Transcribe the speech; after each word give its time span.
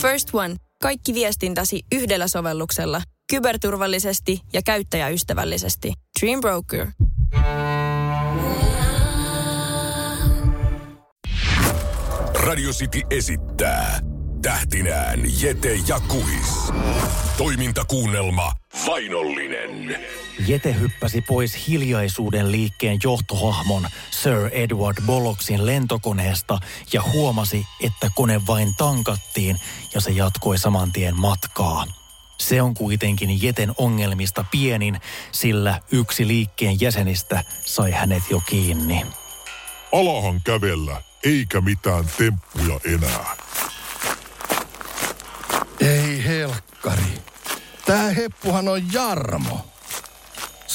First 0.00 0.28
One. 0.32 0.56
Kaikki 0.82 1.14
viestintäsi 1.14 1.82
yhdellä 1.92 2.28
sovelluksella. 2.28 3.02
Kyberturvallisesti 3.30 4.40
ja 4.52 4.62
käyttäjäystävällisesti. 4.62 5.92
Dream 6.20 6.40
Broker. 6.40 6.86
Radio 12.34 12.70
City 12.70 13.00
esittää 13.10 14.00
tähtinään 14.42 15.20
Jete 15.42 15.78
ja 15.88 16.00
Kuhis. 16.08 16.72
Toimintakuunnelma 17.36 18.52
Vainollinen. 18.86 19.98
Jete 20.46 20.74
hyppäsi 20.80 21.20
pois 21.20 21.68
hiljaisuuden 21.68 22.52
liikkeen 22.52 22.98
johtohahmon 23.02 23.88
Sir 24.10 24.50
Edward 24.52 25.02
Bollocksin 25.06 25.66
lentokoneesta 25.66 26.58
ja 26.92 27.02
huomasi, 27.02 27.66
että 27.80 28.10
kone 28.14 28.40
vain 28.46 28.74
tankattiin 28.76 29.60
ja 29.94 30.00
se 30.00 30.10
jatkoi 30.10 30.58
saman 30.58 30.92
tien 30.92 31.16
matkaa. 31.16 31.84
Se 32.38 32.62
on 32.62 32.74
kuitenkin 32.74 33.42
Jeten 33.42 33.72
ongelmista 33.78 34.44
pienin, 34.50 35.00
sillä 35.32 35.80
yksi 35.92 36.28
liikkeen 36.28 36.80
jäsenistä 36.80 37.44
sai 37.64 37.90
hänet 37.90 38.22
jo 38.30 38.40
kiinni. 38.46 39.06
Alahan 39.92 40.40
kävellä, 40.44 41.02
eikä 41.24 41.60
mitään 41.60 42.04
temppuja 42.18 42.80
enää. 42.84 43.36
Ei 45.80 46.24
helkkari. 46.24 47.20
Tää 47.84 48.10
heppuhan 48.10 48.68
on 48.68 48.92
Jarmo. 48.92 49.70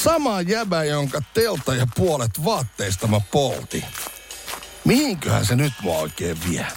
Sama 0.05 0.41
jäbä, 0.41 0.83
jonka 0.83 1.21
telta 1.33 1.75
ja 1.75 1.87
puolet 1.95 2.45
vaatteista 2.45 3.07
mä 3.07 3.21
poltin. 3.31 3.83
Mihinköhän 4.83 5.45
se 5.45 5.55
nyt 5.55 5.73
mua 5.81 5.97
oikein 5.97 6.37
vie? 6.49 6.67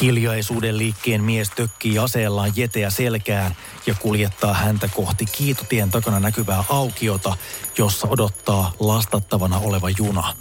Hiljaisuuden 0.00 0.78
liikkeen 0.78 1.24
mies 1.24 1.50
tökkii 1.50 1.98
aseellaan 1.98 2.52
jeteä 2.56 2.90
selkään 2.90 3.56
ja 3.86 3.94
kuljettaa 3.94 4.54
häntä 4.54 4.88
kohti 4.88 5.26
kiitotien 5.26 5.90
takana 5.90 6.20
näkyvää 6.20 6.64
aukiota, 6.68 7.36
jossa 7.78 8.08
odottaa 8.08 8.72
lastattavana 8.80 9.58
oleva 9.58 9.90
juna. 9.90 10.36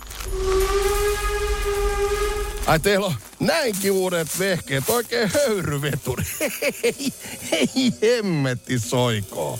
Ai 2.65 2.79
teillä 2.79 3.05
on 3.05 3.15
näinkin 3.39 3.91
uudet 3.91 4.39
vehkeet, 4.39 4.89
oikein 4.89 5.31
höyryveturi. 5.33 6.23
Hei, 6.81 7.13
hei 7.51 7.91
hemmetti 8.01 8.79
soikoo. 8.79 9.59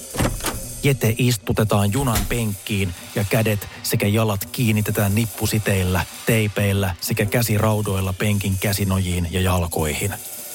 Jete 0.84 1.16
istutetaan 1.18 1.94
junan 1.94 2.26
penkkiin 2.30 2.94
ja 3.16 3.26
kädet 3.30 3.68
sekä 3.84 4.08
jalat 4.08 4.46
kiinnitetään 4.46 5.16
nippusiteillä, 5.16 6.06
teipeillä 6.26 6.96
sekä 7.02 7.26
käsiraudoilla 7.26 8.14
penkin 8.14 8.58
käsinojiin 8.60 9.28
ja 9.32 9.42
jalkoihin. 9.42 10.14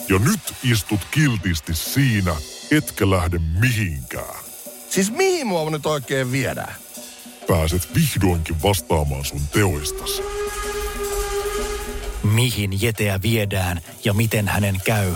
Ja 0.08 0.18
nyt 0.18 0.41
istut 0.64 1.00
kiltisti 1.10 1.74
siinä, 1.74 2.36
etkä 2.70 3.10
lähde 3.10 3.38
mihinkään. 3.60 4.44
Siis 4.91 5.10
mihin 5.10 5.46
mua 5.46 5.70
nyt 5.70 5.86
oikein 5.86 6.33
viedään? 6.33 6.74
Pääset 7.46 7.94
vihdoinkin 7.94 8.62
vastaamaan 8.62 9.24
sun 9.24 9.40
teoistasi. 9.52 10.22
Mihin 12.22 12.83
Jeteä 12.83 13.22
viedään 13.22 13.80
ja 14.05 14.12
miten 14.12 14.48
hänen 14.48 14.80
käy? 14.84 15.12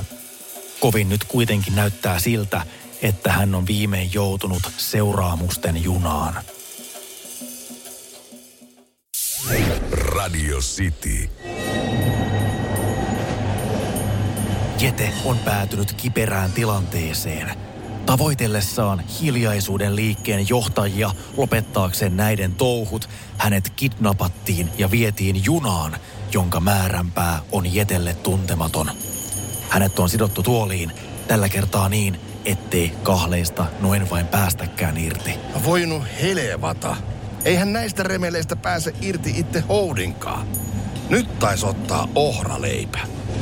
Kovin 0.80 1.08
nyt 1.08 1.24
kuitenkin 1.24 1.74
näyttää 1.74 2.18
siltä, 2.18 2.66
että 3.02 3.32
hän 3.32 3.54
on 3.54 3.66
viimein 3.66 4.10
joutunut 4.12 4.62
seuraamusten 4.76 5.82
junaan. 5.82 6.34
Radio 9.92 10.58
City. 10.58 11.30
Jete 14.80 15.12
on 15.24 15.38
päätynyt 15.38 15.92
kiperään 15.92 16.52
tilanteeseen. 16.52 17.50
Tavoitellessaan 18.06 19.00
hiljaisuuden 19.00 19.96
liikkeen 19.96 20.48
johtajia 20.48 21.10
lopettaakseen 21.36 22.16
näiden 22.16 22.54
touhut, 22.54 23.08
hänet 23.38 23.72
kidnappattiin 23.76 24.70
ja 24.78 24.90
vietiin 24.90 25.44
junaan, 25.44 25.96
jonka 26.32 26.60
määränpää 26.60 27.40
on 27.52 27.74
Jetelle 27.74 28.14
tuntematon. 28.14 28.90
Hänet 29.68 29.98
on 29.98 30.08
sidottu 30.08 30.42
tuoliin, 30.42 30.92
tällä 31.28 31.48
kertaa 31.48 31.88
niin, 31.88 32.20
ettei 32.44 32.92
kahleista 33.02 33.66
noin 33.80 34.10
vain 34.10 34.26
päästäkään 34.26 34.96
irti. 34.98 35.30
Mä 35.54 35.64
voinut 35.64 36.02
helevata. 36.22 36.96
Eihän 37.44 37.72
näistä 37.72 38.02
remeleistä 38.02 38.56
pääse 38.56 38.94
irti 39.00 39.34
itse 39.36 39.60
houdinkaan. 39.60 40.46
Nyt 41.08 41.38
taisi 41.38 41.66
ottaa 41.66 42.08
ohraleipä. 42.14 42.98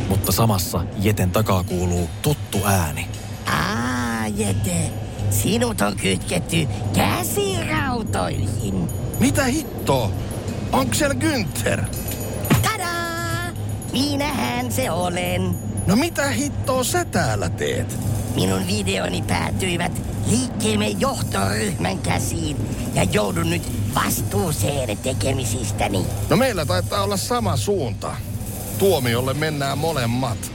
Mutta 0.08 0.32
samassa 0.32 0.84
Jeten 0.98 1.30
takaa 1.30 1.64
kuuluu 1.64 2.10
tuttu 2.22 2.58
ääni. 2.64 3.08
Aa, 3.46 4.26
Jete. 4.26 4.90
Sinut 5.30 5.80
on 5.80 5.96
kytketty 5.96 6.68
käsirautoihin. 6.94 8.88
Mitä 9.20 9.44
hittoa? 9.44 10.10
Onko 10.72 10.94
siellä 10.94 11.14
Günther? 11.14 11.84
Tadaa! 12.62 13.52
Minähän 13.92 14.72
se 14.72 14.90
olen. 14.90 15.54
No 15.86 15.96
mitä 15.96 16.26
hittoa 16.28 16.84
sä 16.84 17.04
täällä 17.04 17.48
teet? 17.48 18.07
Minun 18.38 18.66
videoni 18.66 19.22
päätyivät 19.22 20.02
liikkeemme 20.26 20.88
johtoryhmän 20.88 21.98
käsiin 21.98 22.56
ja 22.94 23.02
joudun 23.02 23.50
nyt 23.50 23.62
vastuuseen 23.94 24.98
tekemisistäni. 24.98 26.06
No 26.30 26.36
meillä 26.36 26.66
taitaa 26.66 27.02
olla 27.02 27.16
sama 27.16 27.56
suunta. 27.56 28.16
Tuomiolle 28.78 29.34
mennään 29.34 29.78
molemmat. 29.78 30.52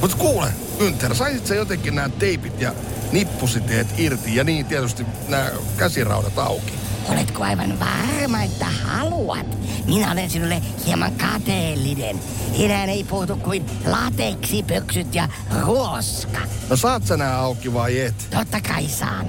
Mut 0.00 0.14
kuule, 0.14 0.46
Günther, 0.78 1.14
saisit 1.14 1.46
sä 1.46 1.54
jotenkin 1.54 1.94
nämä 1.94 2.08
teipit 2.08 2.60
ja 2.60 2.74
nippusiteet 3.12 3.86
irti 3.98 4.36
ja 4.36 4.44
niin 4.44 4.66
tietysti 4.66 5.06
nämä 5.28 5.50
käsiraudat 5.76 6.38
auki? 6.38 6.83
Oletko 7.08 7.42
aivan 7.44 7.80
varma, 7.80 8.42
että 8.42 8.64
haluat? 8.64 9.46
Minä 9.86 10.12
olen 10.12 10.30
sinulle 10.30 10.62
hieman 10.86 11.12
kateellinen. 11.12 12.20
Enää 12.58 12.84
ei 12.84 13.04
puutu 13.04 13.36
kuin 13.36 13.66
lateksipöksyt 13.86 15.14
ja 15.14 15.28
ruoska. 15.60 16.38
No 16.70 16.76
saat 16.76 17.06
sä 17.06 17.16
nää 17.16 17.38
auki 17.38 17.74
vai 17.74 18.00
et? 18.00 18.14
Totta 18.30 18.60
kai 18.60 18.88
saan. 18.88 19.26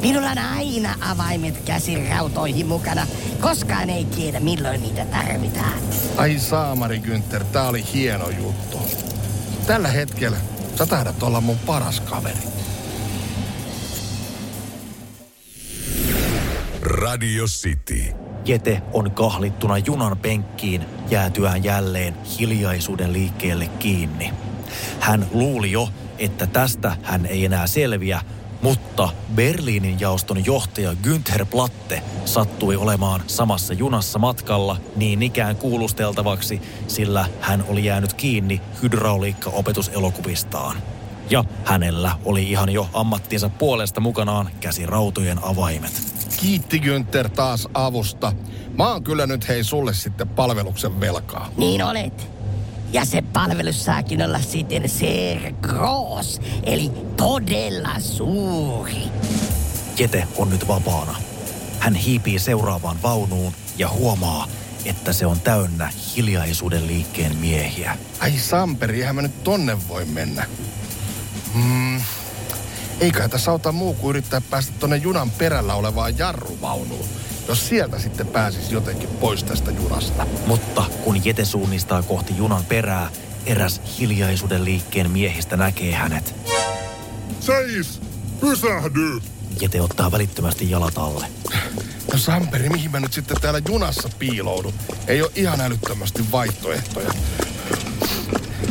Minulla 0.00 0.30
on 0.30 0.38
aina 0.38 0.94
avaimet 1.00 1.64
käsirautoihin 1.64 2.66
mukana. 2.66 3.06
Koskaan 3.40 3.90
ei 3.90 4.04
tiedä, 4.04 4.40
milloin 4.40 4.82
niitä 4.82 5.04
tarvitaan. 5.04 5.78
Ai 6.16 6.38
saamari 6.38 7.02
Günther, 7.06 7.44
tää 7.44 7.68
oli 7.68 7.84
hieno 7.94 8.30
juttu. 8.30 8.78
Tällä 9.66 9.88
hetkellä 9.88 10.36
sä 10.78 10.86
taidat 10.86 11.22
olla 11.22 11.40
mun 11.40 11.58
paras 11.66 12.00
kaveri. 12.00 12.57
Radio 16.88 17.44
City. 17.44 18.14
Jete 18.44 18.82
on 18.92 19.10
kahlittuna 19.10 19.78
junan 19.78 20.18
penkkiin 20.18 20.84
jäätyään 21.10 21.64
jälleen 21.64 22.16
hiljaisuuden 22.38 23.12
liikkeelle 23.12 23.66
kiinni. 23.66 24.32
Hän 25.00 25.26
luuli 25.32 25.72
jo, 25.72 25.88
että 26.18 26.46
tästä 26.46 26.96
hän 27.02 27.26
ei 27.26 27.44
enää 27.44 27.66
selviä, 27.66 28.20
mutta 28.62 29.08
Berliinin 29.34 30.00
jaoston 30.00 30.46
johtaja 30.46 30.96
Günther 31.02 31.44
Platte 31.44 32.02
sattui 32.24 32.76
olemaan 32.76 33.22
samassa 33.26 33.74
junassa 33.74 34.18
matkalla 34.18 34.76
niin 34.96 35.22
ikään 35.22 35.56
kuulusteltavaksi, 35.56 36.60
sillä 36.86 37.28
hän 37.40 37.64
oli 37.68 37.84
jäänyt 37.84 38.12
kiinni 38.12 38.60
hydrauliikka-opetuselokuvistaan. 38.82 40.76
Ja 41.30 41.44
hänellä 41.64 42.12
oli 42.24 42.50
ihan 42.50 42.70
jo 42.70 42.88
ammattinsa 42.92 43.48
puolesta 43.48 44.00
mukanaan 44.00 44.50
käsirautojen 44.60 45.44
avaimet. 45.44 46.17
Kiitti 46.40 46.78
Günther 46.78 47.28
taas 47.28 47.68
avusta. 47.74 48.32
Mä 48.76 48.92
oon 48.92 49.04
kyllä 49.04 49.26
nyt 49.26 49.48
hei 49.48 49.64
sulle 49.64 49.94
sitten 49.94 50.28
palveluksen 50.28 51.00
velkaa. 51.00 51.50
Niin 51.56 51.84
olet. 51.84 52.28
Ja 52.92 53.04
se 53.04 53.22
palvelus 53.22 53.84
saakin 53.84 54.22
olla 54.22 54.38
sitten 54.40 54.88
ser 54.88 55.52
gros, 55.52 56.40
eli 56.62 56.90
todella 57.16 58.00
suuri. 58.00 59.02
Jete 59.98 60.28
on 60.36 60.50
nyt 60.50 60.68
vapaana. 60.68 61.16
Hän 61.78 61.94
hiipii 61.94 62.38
seuraavaan 62.38 63.02
vaunuun 63.02 63.52
ja 63.78 63.88
huomaa, 63.88 64.48
että 64.84 65.12
se 65.12 65.26
on 65.26 65.40
täynnä 65.40 65.92
hiljaisuuden 66.16 66.86
liikkeen 66.86 67.36
miehiä. 67.36 67.98
Ai 68.20 68.32
Samperi, 68.32 69.00
eihän 69.00 69.14
mä 69.14 69.22
nyt 69.22 69.44
tonne 69.44 69.88
voi 69.88 70.04
mennä. 70.04 70.46
Hmm. 71.54 72.00
Eiköhän 73.00 73.30
tässä 73.30 73.50
auta 73.50 73.72
muu 73.72 73.94
kuin 73.94 74.10
yrittää 74.10 74.40
päästä 74.50 74.72
tonne 74.78 74.96
junan 74.96 75.30
perällä 75.30 75.74
olevaan 75.74 76.18
jarruvaunuun. 76.18 77.06
Jos 77.48 77.68
sieltä 77.68 77.98
sitten 77.98 78.26
pääsis 78.26 78.72
jotenkin 78.72 79.08
pois 79.08 79.44
tästä 79.44 79.70
junasta. 79.70 80.26
Mutta 80.46 80.84
kun 81.04 81.24
Jete 81.24 81.44
suunnistaa 81.44 82.02
kohti 82.02 82.36
junan 82.36 82.64
perää, 82.64 83.10
eräs 83.46 83.80
hiljaisuuden 83.98 84.64
liikkeen 84.64 85.10
miehistä 85.10 85.56
näkee 85.56 85.92
hänet. 85.92 86.34
Seis! 87.40 88.00
Pysähdy! 88.40 89.20
Jete 89.60 89.80
ottaa 89.80 90.12
välittömästi 90.12 90.70
jalat 90.70 90.98
alle. 90.98 91.26
No 92.12 92.18
Samperi, 92.18 92.68
mihin 92.68 92.90
mä 92.90 93.00
nyt 93.00 93.12
sitten 93.12 93.40
täällä 93.40 93.60
junassa 93.68 94.10
piiloudun? 94.18 94.74
Ei 95.06 95.22
ole 95.22 95.30
ihan 95.34 95.60
älyttömästi 95.60 96.24
vaihtoehtoja. 96.32 97.10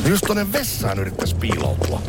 Just 0.05 0.23
tonne 0.27 0.51
vessaan 0.51 0.99
yrittäisi 0.99 1.35
piiloutua. 1.35 2.01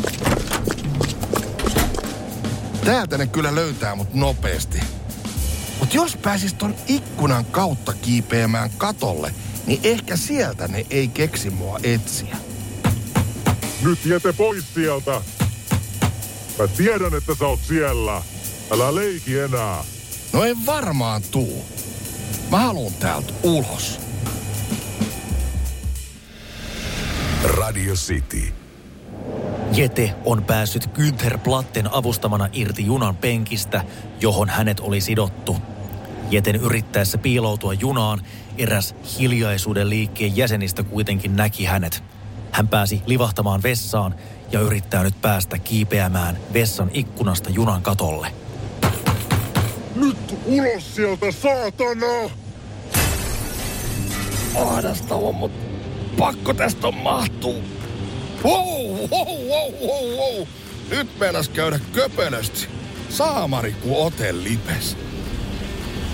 Täältä 2.88 3.19
ne 3.19 3.26
kyllä 3.26 3.55
löytää 3.55 3.94
mut 3.94 4.14
nopeasti. 4.14 4.81
Mut 5.79 5.94
jos 5.94 6.17
pääsis 6.17 6.55
ton 6.55 6.75
ikkunan 6.87 7.44
kautta 7.44 7.93
kiipeämään 7.93 8.70
katolle, 8.79 9.35
niin 9.67 9.81
ehkä 9.82 10.17
sieltä 10.17 10.69
ne 10.69 10.87
ei 10.90 11.08
keksi 11.08 11.50
mua 11.50 11.79
etsiä. 11.82 12.37
Nyt 13.82 14.06
jäte 14.06 14.32
pois 14.32 14.75
sieltä. 14.75 15.20
Mä 16.58 16.67
tiedän, 16.76 17.14
että 17.14 17.35
sä 17.38 17.46
oot 17.46 17.61
siellä. 17.69 18.23
Älä 18.70 18.94
leiki 18.94 19.38
enää. 19.38 19.84
No 20.32 20.44
en 20.44 20.67
varmaan 20.67 21.23
tuu. 21.31 21.64
Mä 22.50 22.58
haluun 22.58 22.94
täältä 22.94 23.32
ulos. 23.43 24.00
Radio 27.44 27.94
City. 27.94 28.68
Jete 29.73 30.15
on 30.25 30.44
päässyt 30.44 30.91
Günther 30.99 31.38
Platten 31.38 31.94
avustamana 31.94 32.49
irti 32.53 32.87
junan 32.87 33.17
penkistä, 33.17 33.85
johon 34.20 34.49
hänet 34.49 34.81
oli 34.81 35.00
sidottu. 35.00 35.56
Jeten 36.31 36.56
yrittäessä 36.56 37.19
piiloutua 37.19 37.73
junaan, 37.73 38.23
eräs 38.59 38.94
hiljaisuuden 39.19 39.91
liikkeen 39.91 40.37
jäsenistä 40.37 40.82
kuitenkin 40.82 41.37
näki 41.37 41.65
hänet. 41.65 42.03
Hän 42.53 42.69
pääsi 42.69 43.03
livahtamaan 43.06 43.62
vessaan 43.62 44.15
ja 44.53 44.61
yrittää 44.61 45.03
nyt 45.03 45.20
päästä 45.23 45.59
kiipeämään 45.59 46.38
vessan 46.53 46.91
ikkunasta 46.94 47.50
junan 47.50 47.82
katolle. 47.82 48.32
Nyt 49.94 50.38
ulos 50.47 50.94
sieltä, 50.97 51.32
saatana! 51.32 52.31
Ahdastava, 54.59 55.32
mut 55.32 55.53
pakko 56.19 56.55
tästä 56.55 56.87
on 56.87 56.94
mahtuu. 56.94 57.77
Wow, 58.44 59.11
wow, 59.11 59.49
wow, 59.49 59.73
wow, 59.73 60.17
wow. 60.17 60.46
Nyt 60.90 61.19
meinas 61.19 61.49
käydä 61.49 61.81
köpelösti. 61.93 62.67
Saamari 63.08 63.73
ku 63.73 64.05
ote 64.05 64.43
lipes. 64.43 64.96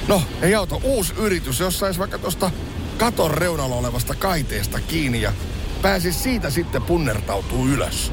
No, 0.09 0.23
ei 0.43 0.55
auta 0.55 0.76
uusi 0.82 1.15
yritys, 1.17 1.61
jos 1.61 1.79
sais 1.79 1.99
vaikka 1.99 2.19
tosta 2.19 2.50
katon 2.99 3.31
reunalla 3.31 3.76
olevasta 3.76 4.15
kaiteesta 4.15 4.81
kiinni 4.81 5.23
ja 5.23 5.32
pääsis 5.82 6.23
siitä 6.23 6.50
sitten 6.50 6.82
punnertautuu 6.82 7.69
ylös. 7.69 8.12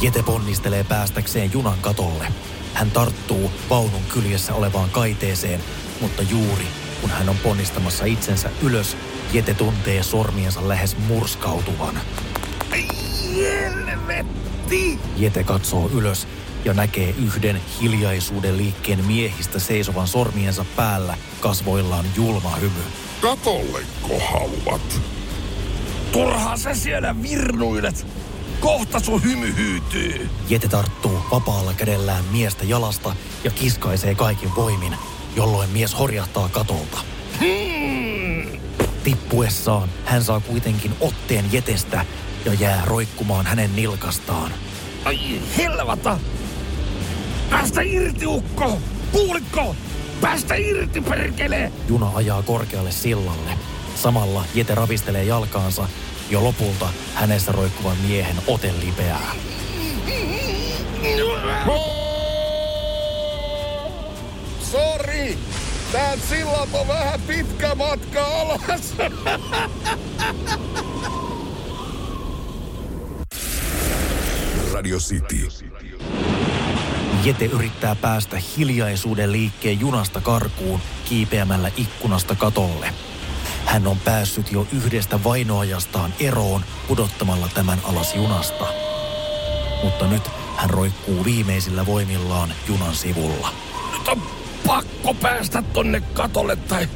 Jete 0.00 0.22
ponnistelee 0.22 0.84
päästäkseen 0.84 1.52
junan 1.52 1.78
katolle. 1.80 2.26
Hän 2.74 2.90
tarttuu 2.90 3.50
vaunun 3.70 4.02
kyljessä 4.14 4.54
olevaan 4.54 4.90
kaiteeseen, 4.90 5.60
mutta 6.00 6.22
juuri 6.22 6.66
kun 7.00 7.10
hän 7.10 7.28
on 7.28 7.38
ponnistamassa 7.38 8.04
itsensä 8.04 8.50
ylös, 8.62 8.96
Jete 9.32 9.54
tuntee 9.54 10.02
sormiensa 10.02 10.68
lähes 10.68 10.96
murskautuvan. 10.96 12.00
Helvetti! 13.38 14.98
Jete 15.16 15.44
katsoo 15.44 15.90
ylös 15.94 16.26
ja 16.64 16.74
näkee 16.74 17.14
yhden 17.26 17.60
hiljaisuuden 17.80 18.56
liikkeen 18.56 19.04
miehistä 19.04 19.58
seisovan 19.58 20.08
sormiensa 20.08 20.64
päällä, 20.76 21.16
kasvoillaan 21.40 22.04
julma 22.16 22.56
hymy. 22.56 22.82
Katolleko 23.20 24.20
haluat? 24.32 25.00
Turhaa 26.12 26.56
sä 26.56 26.74
siellä 26.74 27.22
virnuilet. 27.22 28.06
Kohta 28.60 29.00
sun 29.00 29.22
hymy 29.22 29.56
hyytyy. 29.56 30.28
Jete 30.48 30.68
tarttuu 30.68 31.20
vapaalla 31.30 31.74
kädellään 31.74 32.24
miestä 32.24 32.64
jalasta 32.64 33.16
ja 33.44 33.50
kiskaisee 33.50 34.14
kaikin 34.14 34.56
voimin, 34.56 34.96
jolloin 35.36 35.70
mies 35.70 35.98
horjahtaa 35.98 36.48
katolta. 36.48 36.98
Tippuessaan 39.04 39.88
hän 40.04 40.24
saa 40.24 40.40
kuitenkin 40.40 40.94
otteen 41.00 41.44
Jetestä 41.52 42.04
ja 42.44 42.54
jää 42.54 42.82
roikkumaan 42.86 43.46
hänen 43.46 43.76
nilkastaan. 43.76 44.52
Ai 45.04 45.18
helvata! 45.56 46.18
Päästä 47.50 47.80
irti, 47.80 48.26
ukko! 48.26 48.78
Kuulitko? 49.12 49.76
Päästä 50.20 50.54
irti, 50.54 51.00
perkele! 51.00 51.72
Juna 51.88 52.10
ajaa 52.14 52.42
korkealle 52.42 52.92
sillalle. 52.92 53.50
Samalla 53.94 54.44
Jete 54.54 54.74
ravistelee 54.74 55.24
jalkaansa 55.24 55.88
ja 56.30 56.44
lopulta 56.44 56.88
hänessä 57.14 57.52
roikkuvan 57.52 57.96
miehen 57.96 58.36
ote 58.46 58.74
lipeää. 58.84 59.32
Sori! 64.72 65.38
Tää 65.92 66.16
sillat 66.16 66.68
on 66.72 66.88
vähän 66.88 67.20
pitkä 67.20 67.74
matka 67.74 68.24
alas. 68.24 68.94
Radio 74.72 74.98
City. 74.98 75.48
Jete 77.24 77.44
yrittää 77.44 77.94
päästä 77.94 78.36
hiljaisuuden 78.56 79.32
liikkeen 79.32 79.80
junasta 79.80 80.20
karkuun 80.20 80.80
kiipeämällä 81.04 81.70
ikkunasta 81.76 82.34
katolle. 82.34 82.94
Hän 83.64 83.86
on 83.86 83.98
päässyt 83.98 84.52
jo 84.52 84.66
yhdestä 84.72 85.24
vainoajastaan 85.24 86.14
eroon 86.20 86.64
pudottamalla 86.88 87.48
tämän 87.54 87.80
alas 87.84 88.14
junasta. 88.14 88.66
Mutta 89.84 90.06
nyt 90.06 90.22
hän 90.56 90.70
roikkuu 90.70 91.24
viimeisillä 91.24 91.86
voimillaan 91.86 92.52
junan 92.68 92.94
sivulla. 92.94 93.48
Nyt 93.92 94.08
on 94.08 94.37
pakko 94.68 95.14
päästä 95.14 95.62
tonne 95.72 96.00
katolle 96.00 96.56
tai 96.56 96.88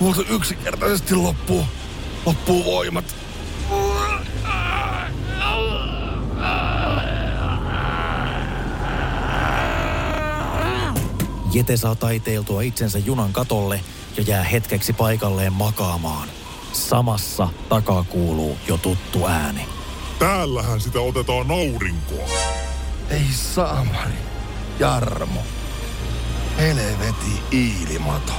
multa 0.00 0.22
yksinkertaisesti 0.30 1.14
loppuu, 1.14 1.64
loppuu 2.26 2.64
voimat. 2.64 3.16
Jete 11.52 11.76
saa 11.76 11.94
taiteiltua 11.94 12.62
itsensä 12.62 12.98
junan 12.98 13.32
katolle 13.32 13.80
ja 14.16 14.22
jää 14.22 14.44
hetkeksi 14.44 14.92
paikalleen 14.92 15.52
makaamaan. 15.52 16.28
Samassa 16.72 17.48
takaa 17.68 18.04
kuuluu 18.04 18.58
jo 18.68 18.78
tuttu 18.78 19.26
ääni. 19.26 19.66
Täällähän 20.18 20.80
sitä 20.80 21.00
otetaan 21.00 21.50
aurinkoa. 21.50 22.28
Ei 23.10 23.26
saamari. 23.32 24.14
Jarmo. 24.78 25.55
Helveti 26.58 27.42
iilimato. 27.52 28.32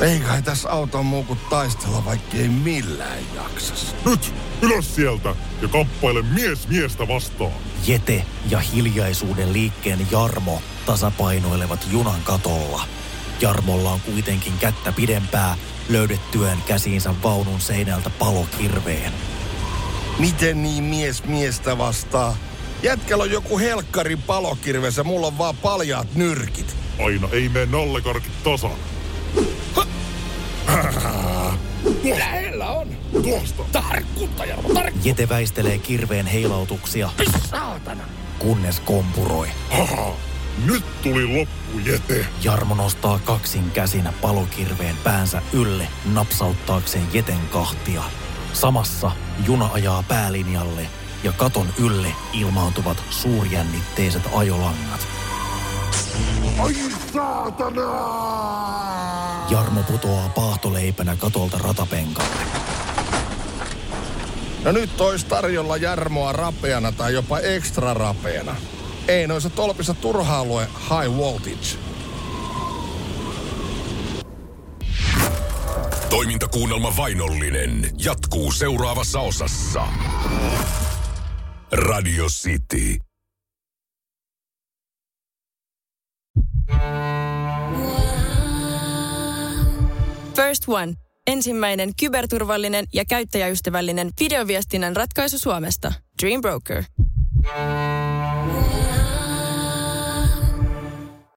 Eiköhän 0.00 0.44
tässä 0.44 0.70
auta 0.70 1.02
muu 1.02 1.24
kuin 1.24 1.38
taistella, 1.50 2.04
vaikka 2.04 2.36
ei 2.36 2.48
millään 2.48 3.18
jaksas. 3.34 3.96
Nyt 4.04 4.34
ylös 4.62 4.94
sieltä 4.94 5.34
ja 5.62 5.68
kamppaile 5.68 6.22
mies 6.22 6.68
miestä 6.68 7.08
vastaan. 7.08 7.52
Jete 7.86 8.24
ja 8.50 8.58
hiljaisuuden 8.58 9.52
liikkeen 9.52 10.06
Jarmo 10.10 10.62
tasapainoilevat 10.86 11.86
junan 11.90 12.20
katolla. 12.24 12.82
Jarmolla 13.40 13.92
on 13.92 14.00
kuitenkin 14.00 14.58
kättä 14.58 14.92
pidempää 14.92 15.56
löydettyään 15.88 16.62
käsiinsä 16.66 17.14
vaunun 17.22 17.60
seinältä 17.60 18.10
palokirveen. 18.10 19.12
Miten 20.18 20.62
niin 20.62 20.84
mies 20.84 21.24
miestä 21.24 21.78
vastaa? 21.78 22.36
Jätkällä 22.82 23.24
on 23.24 23.30
joku 23.30 23.58
helkkarin 23.58 24.22
palokirves 24.22 24.96
ja 24.96 25.04
mulla 25.04 25.26
on 25.26 25.38
vaan 25.38 25.56
paljaat 25.56 26.14
nyrkit. 26.14 26.76
Aina 27.04 27.28
ei 27.32 27.48
mene 27.48 27.66
nallekarkit 27.66 28.42
tasan. 28.44 28.70
Lähellä 32.18 32.70
on. 32.70 32.88
Tuosta. 33.22 33.62
Tarkkuutta, 33.72 34.44
Jarmo, 34.44 34.74
tarkkuutta. 34.74 35.08
Jete 35.08 35.28
väistelee 35.28 35.78
kirveen 35.78 36.26
heilautuksia, 36.26 37.10
Saatana. 37.50 38.02
kunnes 38.38 38.80
kompuroi. 38.80 39.48
Haha. 39.70 40.12
Nyt 40.66 41.02
tuli 41.02 41.38
loppu, 41.38 41.78
Jete. 41.90 42.26
Jarmo 42.42 42.74
nostaa 42.74 43.18
kaksin 43.24 43.70
käsin 43.70 44.08
palokirveen 44.20 44.96
päänsä 45.04 45.42
ylle 45.52 45.88
napsauttaakseen 46.12 47.04
Jeten 47.12 47.40
kahtia. 47.52 48.02
Samassa 48.52 49.10
juna 49.46 49.68
ajaa 49.72 50.04
päälinjalle 50.08 50.86
ja 51.24 51.32
katon 51.32 51.68
ylle 51.78 52.12
ilmaantuvat 52.32 53.02
suurjännitteiset 53.10 54.22
ajolangat. 54.34 55.06
Ai 56.58 56.74
saatana! 57.12 57.82
Jarmo 59.50 59.82
putoaa 59.82 60.28
paahtoleipänä 60.28 61.16
katolta 61.16 61.58
ratapenkalle. 61.58 62.40
No 64.64 64.72
nyt 64.72 65.00
ois 65.00 65.24
tarjolla 65.24 65.76
Jarmoa 65.76 66.32
rapeana 66.32 66.92
tai 66.92 67.14
jopa 67.14 67.38
extra 67.38 67.94
rapeana. 67.94 68.56
Ei 69.08 69.26
noissa 69.26 69.50
tolpissa 69.50 69.94
turhaa 69.94 70.44
lue 70.44 70.68
high 70.90 71.16
voltage. 71.16 71.78
Toimintakuunnelma 76.10 76.96
Vainollinen 76.96 77.90
jatkuu 78.04 78.52
seuraavassa 78.52 79.20
osassa. 79.20 79.86
Radio 81.72 82.26
City. 82.26 82.98
First 90.36 90.64
One. 90.68 90.94
Ensimmäinen 91.26 91.90
kyberturvallinen 92.00 92.84
ja 92.92 93.04
käyttäjäystävällinen 93.04 94.10
videoviestinnän 94.20 94.96
ratkaisu 94.96 95.38
Suomesta. 95.38 95.92
Dream 96.22 96.40
Broker. 96.40 96.84